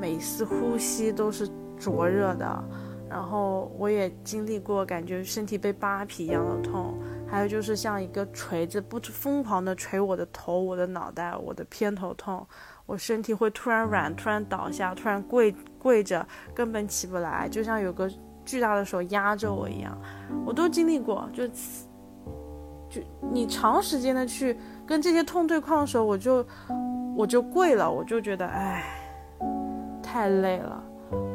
[0.00, 1.46] 每一次呼吸都是
[1.78, 2.64] 灼热的，
[3.08, 6.98] 然后我也经历过感觉身体被扒皮一样的痛。
[7.28, 12.44] 还有就是像一个锤子，不疯狂的锤我的头、我的脑袋、我的偏头痛，
[12.86, 18.10] 我身体会突然软、突然倒下、突然跪跪着，根本起不来，就像有个
[18.44, 19.96] 巨大的手压着我一样，
[20.44, 21.28] 我都经历过。
[21.32, 21.46] 就
[22.88, 26.44] 就你长时间的去跟这些痛对抗的时候，我就
[27.16, 28.82] 我就跪了，我就觉得哎，
[30.10, 30.82] 太累了，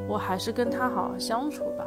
[0.05, 1.85] 我还是跟他好好相处吧。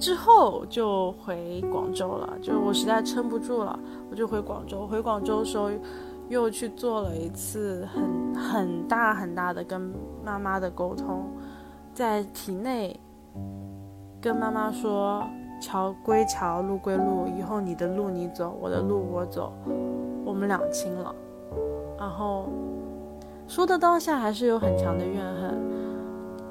[0.00, 3.78] 之后就回广州了，就是我实在撑不住了，
[4.10, 4.84] 我就回广州。
[4.84, 5.70] 回广州的时候，
[6.28, 9.80] 又去做了一次很很大很大的跟
[10.24, 11.24] 妈妈的沟通，
[11.94, 12.98] 在体内
[14.20, 15.24] 跟妈妈说
[15.62, 19.52] ：“桥归桥，路归路，以后你的路你走，我的路我走，
[20.24, 21.14] 我们两清了。”
[21.96, 22.48] 然后
[23.48, 25.58] 说的当下还是有很强的怨恨。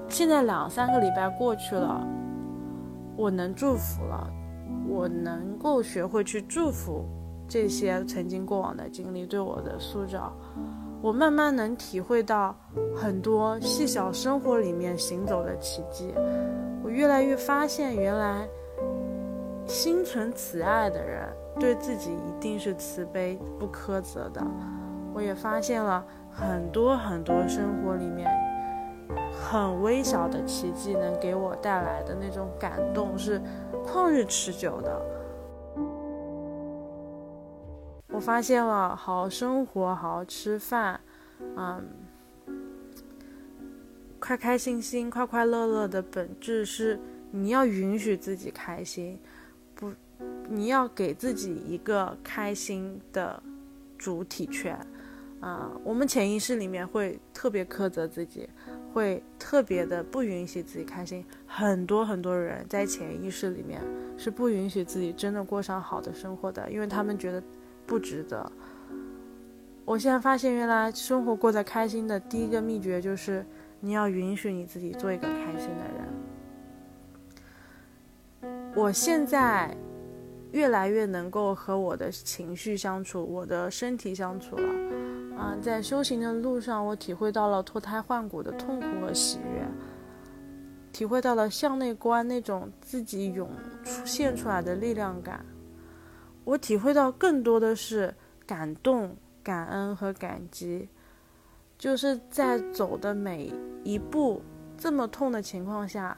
[0.08, 2.06] 现在两三个礼拜过去了。
[3.18, 4.30] 我能祝福了，
[4.90, 7.06] 我能够学会去祝福
[7.48, 10.34] 这些曾经过往的经历对我的塑造。
[11.02, 12.54] 我慢慢能体会到
[12.94, 16.14] 很多细小生活里面行走的奇迹。
[16.84, 18.46] 我越来越发现，原来
[19.66, 24.46] 心存慈爱的人，对自己一定是慈悲不苛责的。
[25.14, 26.06] 我也发现了
[26.36, 28.30] 很多很多生活里面
[29.32, 33.42] 很微小的奇迹，能给我带来的那种感动是
[33.86, 35.02] 旷日持久的。
[38.10, 41.00] 我发现了好生活、好好吃饭，
[41.56, 41.84] 嗯，
[44.20, 47.00] 开开心心、快快乐乐的本质是
[47.32, 49.20] 你要允许自己开心，
[49.74, 49.92] 不，
[50.50, 53.42] 你要给自己一个开心的
[53.98, 54.78] 主体权。
[55.42, 58.50] 啊，我们潜意识里面会特别苛责自己，
[58.94, 61.24] 会特别的不允许自己开心。
[61.46, 63.80] 很多很多人在潜意识里面
[64.18, 67.44] 是不允许自己真的过上好的生活的，因为他们觉得
[67.86, 68.52] 不值得。
[69.84, 73.46] 我现在发现，原来生活过得开心的第一个秘诀就是
[73.80, 75.84] 你要允许你自己做一个开心的
[78.50, 78.52] 人。
[78.74, 79.78] 我现在
[80.54, 84.95] 越来越能够和我的情绪相处，我的身体相处了。
[85.38, 89.68] 啊，在修行的路上，我体会到了脱胎换骨的痛苦和喜悦，
[90.94, 93.50] 体会到了向内观那种自己涌
[93.84, 95.46] 出现出来的力量感。
[96.46, 100.88] 我体会到更多的是感动、感恩和感激，
[101.78, 103.52] 就是在走的每
[103.84, 104.42] 一步
[104.78, 106.18] 这么痛的情况下，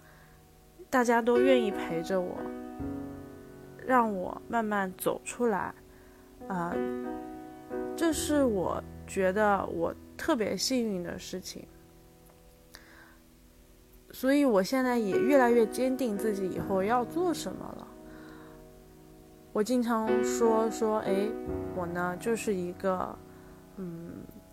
[0.89, 2.37] 大家都愿意陪着我，
[3.83, 5.73] 让我慢慢走出来。
[6.47, 6.75] 啊，
[7.95, 8.83] 这是我。
[9.07, 11.65] 觉得我特别幸运的事情，
[14.11, 17.87] 所以我现在也越来越坚定自己以后要做什么了。
[19.53, 21.29] 我经常说说，哎，
[21.75, 23.17] 我呢就是一个，
[23.77, 24.11] 嗯，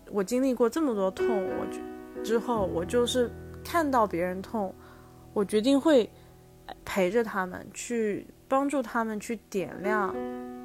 [0.09, 3.29] 我经历过这么多痛，我之后我就是
[3.63, 4.73] 看到别人痛，
[5.33, 6.09] 我决定会
[6.83, 10.15] 陪着他们，去帮助他们去点亮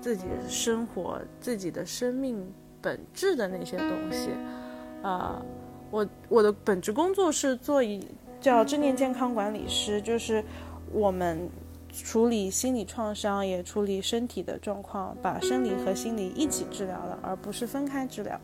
[0.01, 2.51] 自己的生活，自己的生命。
[2.83, 4.31] 本质的那些东西，
[5.03, 5.43] 啊，
[5.91, 8.07] 我我的本职工作是做一
[8.41, 10.43] 叫正念健康管理师，就是
[10.93, 11.49] 我们
[11.93, 18.41] 处理心理创伤，也处理身体的状况，把生理和心理一起治疗了，而不是分开治疗。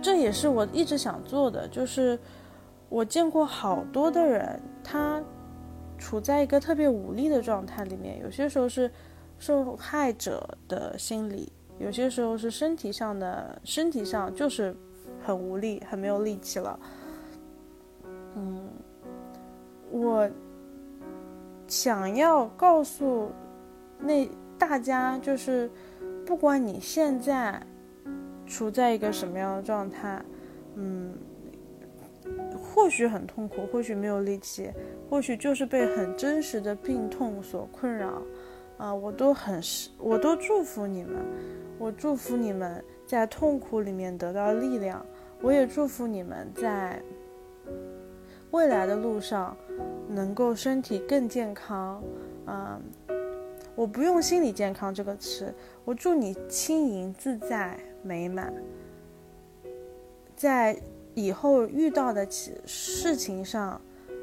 [0.00, 2.18] 这也是我一直想做的，就是
[2.88, 5.22] 我见过好多的人，他
[5.98, 8.90] 处在一个特别无力的状态里面，有些时候是
[9.38, 11.52] 受害者的心理。
[11.78, 14.74] 有些时候是身体上的，身体上就是
[15.22, 16.78] 很无力、很没有力气了。
[18.36, 18.68] 嗯，
[19.90, 20.30] 我
[21.66, 23.30] 想要告诉
[23.98, 25.70] 那大家，就是
[26.24, 27.60] 不管你现在
[28.46, 30.22] 处在一个什么样的状态，
[30.76, 31.14] 嗯，
[32.62, 34.70] 或许很痛苦，或许没有力气，
[35.10, 38.22] 或许就是被很真实的病痛所困扰，
[38.78, 41.14] 啊，我都很是，我都祝福你们。
[41.78, 45.04] 我祝福你们在痛苦里面得到力量，
[45.40, 47.02] 我也祝福你们在
[48.52, 49.56] 未来的路上
[50.08, 52.00] 能够身体更健康。
[52.46, 52.80] 嗯，
[53.74, 55.52] 我不用心理健康这个词，
[55.84, 58.52] 我祝你轻盈自在、美满。
[60.36, 60.76] 在
[61.14, 63.80] 以后遇到的事情上，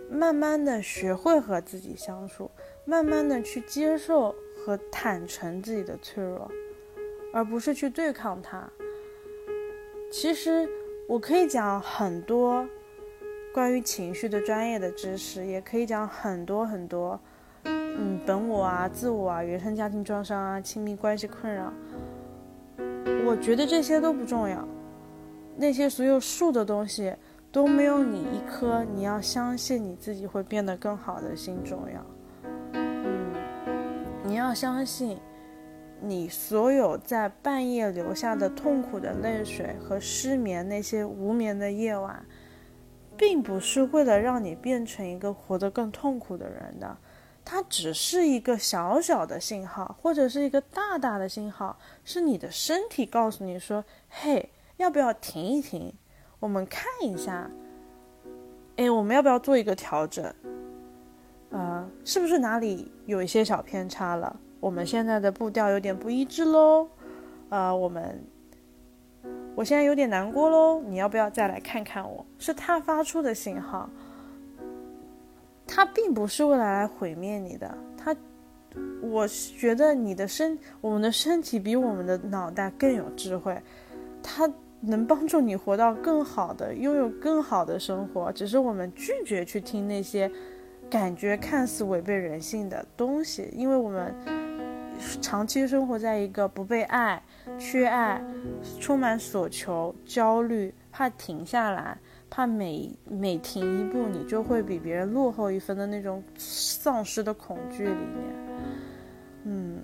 [0.09, 2.49] 慢慢的学会和自己相处，
[2.89, 6.49] 慢慢的去接受和坦诚自己的脆弱。
[7.32, 8.67] 而不是去对抗它。
[10.12, 10.67] 其实
[11.08, 12.67] 我可以讲很多
[13.54, 17.19] 关于情绪的专业的知识，也可以讲很多很多，
[17.65, 21.71] 嗯，本我啊、自我啊、原生家庭创伤啊、亲密关系困扰。
[23.28, 24.67] 我觉得这些都不重要，
[25.56, 27.13] 那些所有树的东西
[27.52, 32.04] 都没有你一颗你要相信你自己会变得更好的心重要。
[34.29, 35.17] 你要相信。
[36.01, 42.23] 你所有在半夜流下的痛苦的泪水和失眠那些无眠的夜晚，
[43.17, 46.95] 并不是为了让你变成一个活得更痛苦的人的，
[47.43, 55.91] 它只是一个小小的信号，或者是一个大大的信号，是你的身体告诉你说：“嘿，要不要停一停？
[56.39, 57.49] 我们看一下，
[58.77, 60.23] 哎，我们要不要做一个调整？
[61.52, 66.88] 呃，是不是哪里有一些小偏差了？”我们现在的步调有点不一致喽，
[67.47, 68.22] 啊，我们，
[69.56, 72.26] 我现在有点难过喽，你要不要再来看看我？
[72.38, 73.89] 是他发出的信号，
[75.66, 78.14] 他并不是为了来毁灭你的，他，
[79.02, 83.58] 我觉得你的身，我们的身体比我们的脑袋更有智慧，
[84.22, 90.30] 它能帮助你活到更好的，拥有更好的生活，只是我们拒绝去听那些
[90.89, 94.13] 感觉看似违背人性的东西，因为我们
[95.21, 97.21] 长期生活在一个不被爱、
[97.59, 98.19] 缺爱、
[98.79, 101.95] 充满所求、焦虑、怕停下来、
[102.27, 108.59] 怕每每停一步你就会比别人落后一分的那种丧失的恐惧里面。
[109.43, 109.83] 嗯，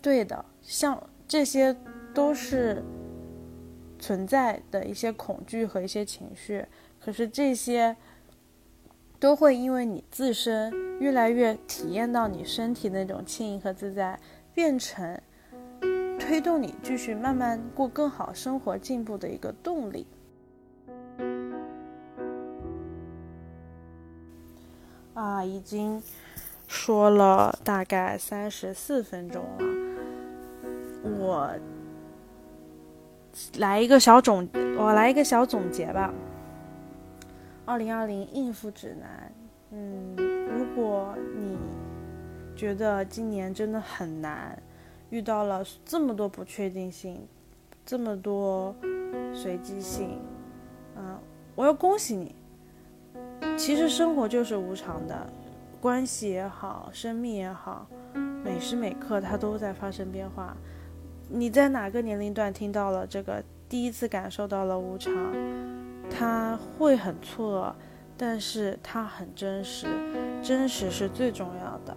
[0.00, 1.76] 对的，像这些
[2.14, 2.82] 都是
[3.98, 6.64] 存在的一些恐惧和一些情绪，
[7.00, 7.96] 可是这些。
[9.24, 10.70] 都会因为你自身
[11.00, 14.20] 越来越体验到你身体那种轻盈和自在，
[14.52, 15.18] 变成
[16.20, 20.06] 推动你继续慢慢过更好生活、进步的一个动力。
[25.14, 26.02] 啊，已经
[26.68, 31.50] 说了大概三十四分钟了，我
[33.56, 34.46] 来一个小总，
[34.76, 36.12] 我来一个小总结吧。
[37.66, 39.32] 二零二零应付指南，
[39.70, 41.56] 嗯，如果你
[42.54, 44.60] 觉得今年真的很难，
[45.08, 47.26] 遇到了这么多不确定性，
[47.86, 48.74] 这么多
[49.32, 50.18] 随机性，
[50.94, 51.18] 嗯，
[51.54, 52.34] 我要恭喜你。
[53.56, 55.26] 其实生活就是无常的，
[55.80, 57.86] 关系也好，生命也好，
[58.44, 60.54] 每时每刻它都在发生变化。
[61.30, 65.12] 你在哪个年龄段听到了这个，第一次感受到了无常？
[66.16, 67.82] 他会很错愕，
[68.16, 69.88] 但是他很真实，
[70.42, 71.96] 真实是最重要的。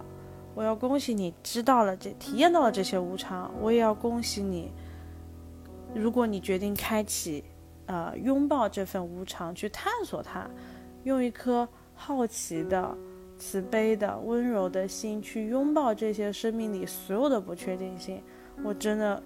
[0.54, 3.48] 我要恭喜你知道了这，体验到了这些无常。
[3.60, 4.72] 我也要恭喜你，
[5.94, 7.44] 如果你决定开启，
[7.86, 10.50] 呃，拥抱这份无常，去探索它，
[11.04, 12.92] 用一颗好奇的、
[13.38, 18.20] 慈悲的、温柔的心去拥抱这些生命里所有的不确定性，
[18.64, 19.22] 我真的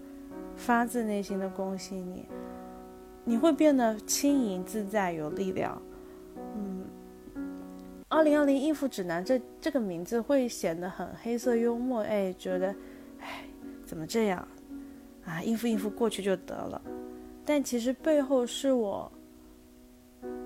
[0.54, 2.28] 发自内心的恭喜你。
[3.24, 5.80] 你会变得轻盈自在、有力量。
[6.56, 6.84] 嗯，
[8.08, 12.74] 二零二零应付指南这这个名字会显得很黑色幽默，哎，觉得，
[13.20, 13.44] 哎，
[13.86, 14.46] 怎么这样？
[15.24, 16.82] 啊，应付应付过去就得了。
[17.44, 19.10] 但其实背后是我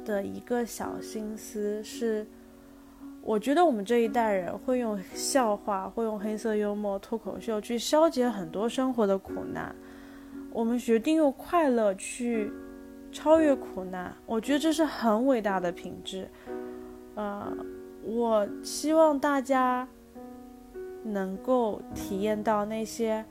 [0.05, 2.27] 的一个小心思，是
[3.23, 9.75] 我觉得我们这一代人会用笑话、会用黑色幽默、脱口秀去消解很多生活的苦难。
[10.53, 12.53] 我们决定用快乐去。
[13.17, 16.29] 超越苦难，我觉得这是很伟大的品质。
[17.15, 17.51] 呃，
[18.05, 19.89] 我希望大家
[21.03, 23.25] 能够体验到那些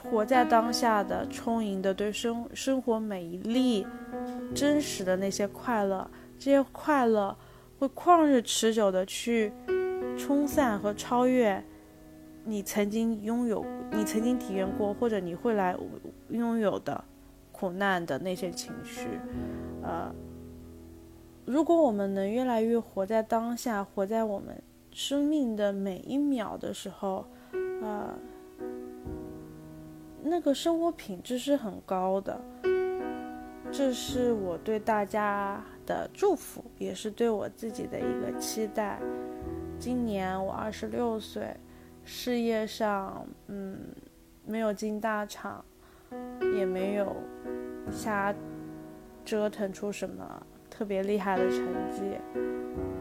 [0.00, 3.84] 活在当下的、充盈的、对生生活每一粒
[4.54, 6.08] 真实的那些快乐。
[6.38, 7.36] 这些快乐
[7.80, 9.52] 会旷日持久的去
[10.16, 11.60] 冲散和超越
[12.44, 15.76] 你曾经拥有、你曾经体验过或者你会来
[16.28, 17.04] 拥有的。
[17.60, 19.06] 苦难的那些情绪，
[19.82, 20.10] 呃，
[21.44, 27.26] 如果我们能越来越活在当下，活在我们生命的每一秒的时候，
[27.82, 28.14] 呃，
[30.22, 32.40] 那个生活品质是很高的。
[33.70, 38.98] 这是我对大家的祝福，也是对我自己的一个期待。
[39.78, 41.54] 今年我二十六岁，
[42.04, 43.76] 事业上，嗯，
[44.46, 45.62] 没有进大厂。
[46.56, 47.16] 也没有
[47.90, 48.34] 瞎
[49.24, 51.58] 折腾出什么特别厉害的成
[51.90, 52.16] 绩，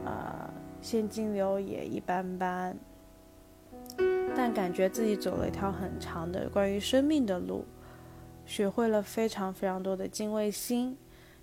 [0.05, 0.49] 呃，
[0.82, 2.78] 现金流也一般般，
[4.36, 7.66] 但感觉自己走了一条很长的关于生命的路，
[8.45, 10.97] 学会了非常非常多的敬畏心，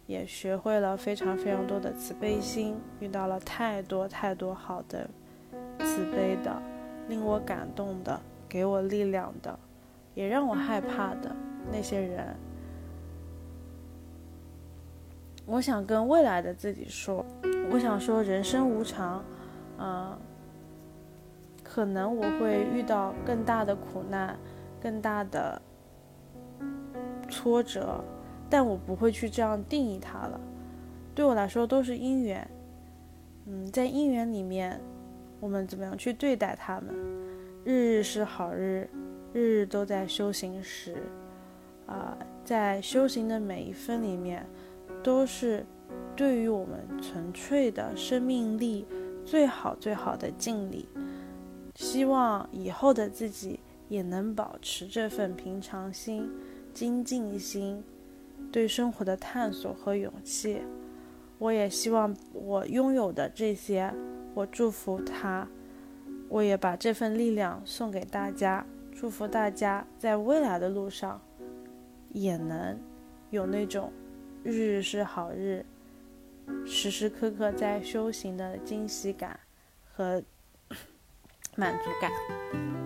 [0.07, 5.09] 也学会了非常非常多的慈悲心，遇到了太多太多好的
[5.81, 6.63] 慈悲的，
[7.09, 9.59] 令我感动的，给我力量的，
[10.15, 11.35] 也让我害怕的。
[11.73, 12.35] 那些人，
[15.45, 17.25] 我想跟未来的自己说，
[17.71, 19.25] 我想说人生无常，
[19.79, 20.17] 嗯，
[21.63, 24.37] 可能我会遇到更大的苦难，
[24.81, 25.61] 更大的
[27.29, 28.03] 挫折，
[28.49, 30.41] 但我不会去这样定义它了。
[31.15, 32.49] 对我来说都是因缘，
[33.47, 34.81] 嗯，在因缘里面，
[35.41, 36.95] 我们怎么样去对待他们？
[37.65, 38.89] 日日是好日，
[39.33, 40.97] 日日都在修行时。
[41.87, 44.47] 啊，在修行的每一分里面，
[45.03, 45.65] 都是
[46.15, 48.87] 对于我们纯粹的生命力
[49.25, 50.89] 最好最好的敬礼。
[51.75, 56.31] 希望以后的自己也能保持这份平常心、
[56.73, 57.85] 精进心，
[58.51, 60.63] 对生活的探索和勇气。
[61.39, 63.93] 我也希望我拥有的这些，
[64.35, 65.47] 我祝福他，
[66.31, 68.65] 我也把这份力量送给大家，
[68.95, 71.21] 祝福大家在未来的路上。
[72.17, 72.81] 也能
[73.29, 73.93] 有那种
[74.43, 75.65] 日日是好日，
[76.65, 79.39] 时时刻刻在修行的惊喜感。
[79.93, 80.23] 和
[81.57, 82.86] 满足感。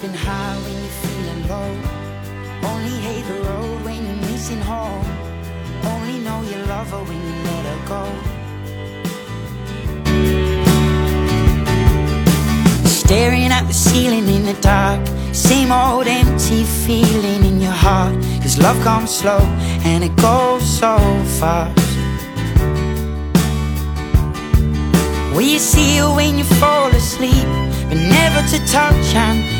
[0.00, 1.72] Been high when you're feeling low.
[2.70, 5.04] Only hate the road when you're missing home.
[5.84, 8.02] Only know you love her when you let her go.
[12.88, 15.06] Staring at the ceiling in the dark.
[15.34, 18.14] Same old empty feeling in your heart.
[18.42, 19.40] Cause love comes slow
[19.84, 20.96] and it goes so
[21.38, 21.76] fast.
[25.34, 27.48] Will you see her when you fall asleep?
[27.88, 29.59] But never to touch and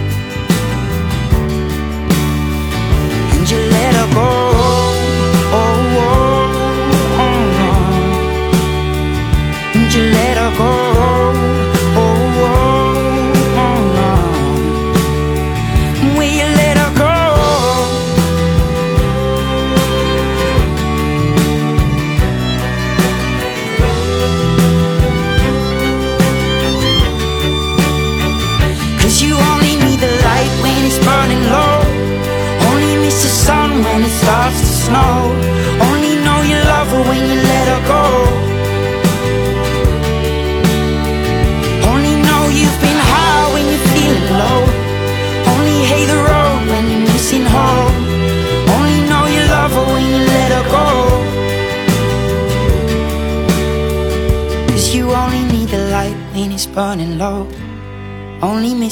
[3.51, 4.29] You let her go.
[5.59, 5.81] Oh,
[9.93, 11.60] you let her go.